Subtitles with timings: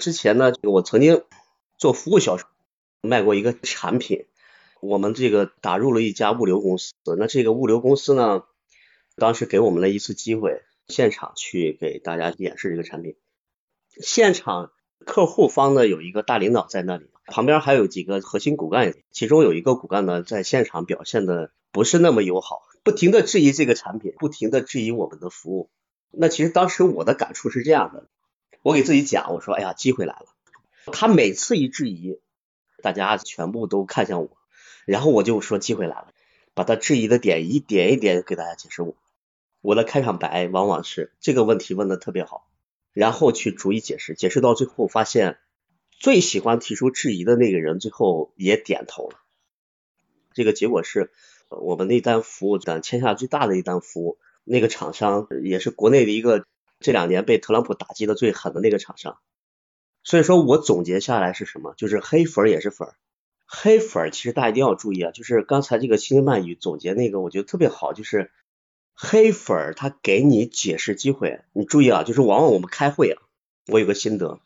[0.00, 1.22] 之前呢，我曾经
[1.76, 2.46] 做服务销售，
[3.02, 4.24] 卖过一个产品，
[4.80, 6.94] 我们这个打入了一家物流公司。
[7.18, 8.42] 那这个物流公司呢，
[9.16, 13.14] 当时给我们了一次机会，现场去给大家演示这个产品。
[14.00, 14.72] 现场
[15.04, 25.68] 客户方呢有一个大领导在那里，旁边还有几个核心骨干，其中有一个骨干呢在现场表现的不是那么友好，不停的质疑这个产品，不停的质疑我们的服务。
[26.10, 28.08] 那其实当时我的感触是这样的，
[28.62, 30.26] 我给自己讲，我说，哎呀，机会来了。
[30.92, 32.18] 他每次一质疑，
[32.82, 34.30] 大家全部都看向我，
[34.86, 36.12] 然后我就说机会来了，
[36.54, 38.82] 把他质疑的点一点一点给大家解释。
[38.82, 38.96] 我
[39.60, 42.48] 我的开场白往往是这个问题问的特别好，
[42.92, 45.38] 然后去逐一解释，解释到最后发现
[45.90, 49.18] 最喜欢提出质疑的那个人最后也点头了。
[50.34, 51.10] 这个结果是
[51.48, 54.18] 我们那单服务单签下最大的一单服务。
[54.44, 56.46] 那个厂商也是国内的一个
[56.80, 59.18] 这两年被特朗普打击的最狠的那个厂商，
[60.02, 61.74] 所以说我总结下来是什么？
[61.76, 62.88] 就是黑粉也是粉，
[63.46, 68.30] 黑粉其实大家一定要注意啊，就是刚才这个星星漫语总结那个，我觉得特别好，就是
[68.94, 73.22] 黑粉他给你解释机会，你注意啊，就是往往我们开会啊，
[73.66, 74.40] 我有个心得，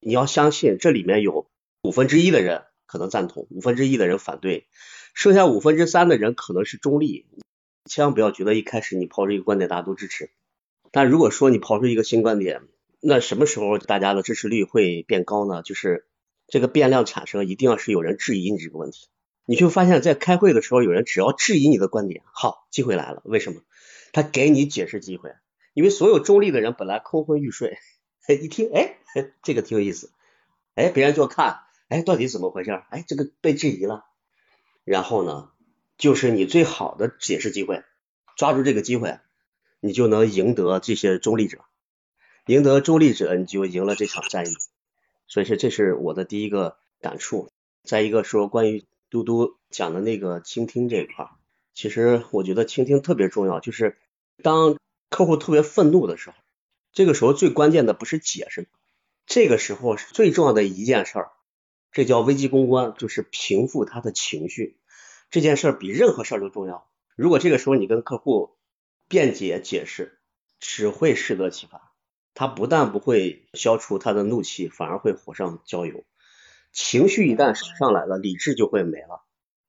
[0.00, 1.48] 你要相信这里面有
[1.82, 4.68] 五分之一的人可能赞同，五分之一的人反对，
[5.14, 7.26] 剩下五分之三的人可能是中立。
[7.84, 10.30] 千万不要觉得一开始你抛出一个观点大家都支持，
[10.92, 12.62] 但如果说你抛出一个新观点，
[13.00, 15.62] 那什么时候大家的支持率会变高呢？
[15.62, 16.06] 就是
[16.46, 19.08] 这个变量产生一定要是有人质疑你这个问题，
[19.46, 23.22] 你就发现，在开会的时候有人只要质疑你的观点，好，机会来了。
[23.24, 23.62] 为什么？
[24.12, 25.32] 他给你解释机会，
[25.72, 27.78] 因为所有中立的人本来昏昏欲睡，
[28.28, 28.96] 一听，哎，
[29.42, 30.12] 这个挺有意思，
[30.74, 32.70] 哎，别人就看，哎，到底怎么回事？
[32.90, 34.04] 哎，这个被质疑了，
[34.84, 35.48] 然后呢？
[35.98, 37.84] 就是你最好的解释机会，
[38.36, 39.18] 抓住这个机会，
[39.84, 41.58] 你就能赢得这些中立者，
[42.46, 44.54] 赢得中立者，你就赢了这场战役。
[45.26, 47.50] 所以说，这是我的第一个感触。
[47.82, 51.28] 再一个说，关于嘟嘟讲的那个倾听这一块，
[51.74, 53.58] 其实我觉得倾听特别重要。
[53.58, 53.98] 就是
[54.40, 54.78] 当
[55.10, 56.36] 客户特别愤怒的时候，
[56.92, 58.68] 这个时候最关键的不是解释，
[59.26, 61.32] 这个时候最重要的一件事儿，
[61.90, 64.76] 这叫危机公关，就是平复他的情绪。
[65.28, 66.86] 这件事儿比任何事儿都重要。
[67.16, 68.54] 如果这个时候你跟客户
[69.12, 70.18] 辩解解释，
[70.58, 71.82] 只会适得其反。
[72.32, 76.06] 他不但不会消除他的怒气，反而会火上浇油。
[76.72, 79.22] 情绪一旦上来了，理智就会没了。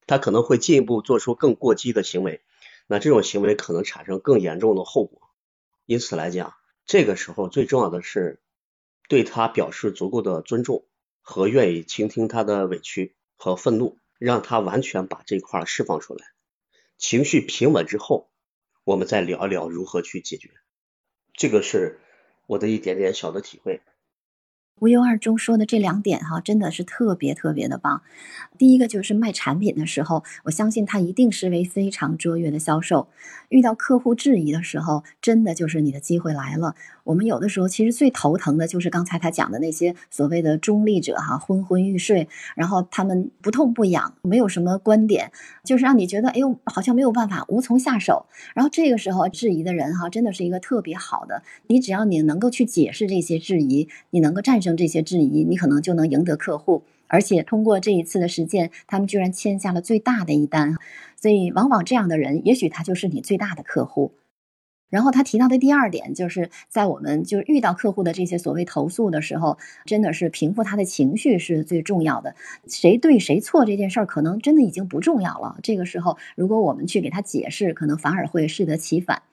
[0.07, 2.41] 他可能会进一步做出更过激的行为。
[2.87, 5.19] 那这种行为可能产生更严重的后果。
[5.85, 6.53] 因此来讲，
[6.85, 8.39] 这个时候最重要的是
[9.09, 10.85] 对他表示足够的尊重
[11.21, 13.99] 和愿意倾听他的委屈和愤怒。
[14.19, 16.25] 让他完全把这块释放出来，
[16.97, 18.31] 情绪平稳之后，
[18.83, 20.49] 我们再聊一聊如何去解决。
[21.33, 21.99] 这个是
[22.47, 23.81] 我的一点点小的体会。
[24.79, 28.01] 无忧二中说的这两点哈，真的是特别特别的棒。
[28.57, 33.07] 第一个就是卖产品的时候，我相信他一定是位非常卓越的销售。
[33.50, 36.75] 遇到客户质疑的时候，真的就是你的机会来了。
[37.06, 45.31] 我们有的时候其实最头疼的就是刚才他讲的那些所谓的中立者哈，昏昏欲睡，然后他们不痛不痒，没有什么观点，
[45.63, 48.25] 就是让你觉得哎呦好像没有办法，无从下手。
[48.53, 56.81] 然后这个时候质疑的人哈，真的是一个特别好的，你只要你能够去解释这些质疑，你能够战生这些质疑，你可能就能赢得客户。
[57.07, 60.78] 而且通过这一次的实践，他们居然签下了最大的一单，
[61.16, 64.13] 所以往往这样的人，也许他就是你最大的客户。
[64.90, 72.35] 然后他提到的第二点，就是在我们就遇到客户的这些所谓投诉的时候，真的是平复他的情绪是最重要的。
[72.68, 75.57] 谁对谁错这件事儿，可能真的已经不重要了。
[75.63, 79.23] 这个时候，如果我们去给他解释，可能反而会适得其反。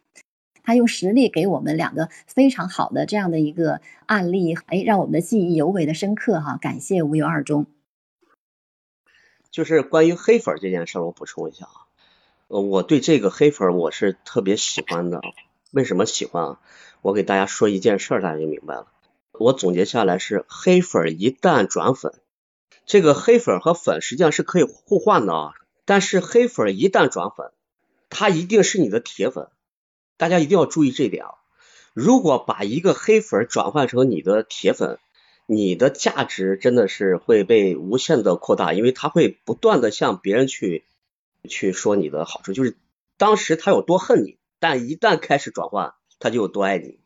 [0.63, 6.59] 他用实例给我们两个非常好的这样的一个案例，哎，让我们的记忆尤为的深刻哈。
[6.61, 7.67] 感谢无忧二中。
[9.51, 11.91] 就是关于黑粉这件事儿，我补充一下啊，
[12.49, 15.21] 呃，我对这个黑粉我是特别喜欢的。
[15.73, 16.61] 为什么喜欢啊？
[17.03, 18.87] 我给大家说一件事，大家就明白了。
[19.33, 22.13] 我总结下来是：黑粉一旦转粉，
[22.87, 25.55] 这个黑粉和粉实际上是可以互换的啊。
[25.85, 27.51] 但是黑粉一旦转粉，
[28.09, 29.49] 他一定是你的铁粉，
[30.21, 31.31] 大家一定要注意这一点啊。
[31.95, 34.99] 如果把一个黑粉转换成你的铁粉，
[35.47, 40.85] 你的价值真的是会被无限的扩大，因为他会不断的向别人去
[41.49, 42.77] 去说你的好处，就是
[43.17, 44.37] 当时他有多恨你。
[44.59, 47.01] 但一旦开始转换，他就有多爱你。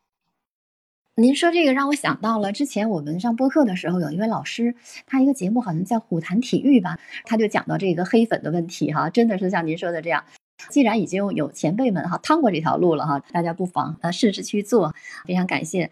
[1.15, 4.75] 您说这个让我想到了之前我们上播课的时候，有一位老师，
[5.07, 10.25] 他一个节目好像叫《虎谈体育》吧，他就讲到这个黑粉的问题哈，真的是像您说的这样。
[10.69, 14.93] 既然已经有前辈们哈趟过这条路了哈，大家不妨啊试试去做。
[15.25, 15.91] 非常感谢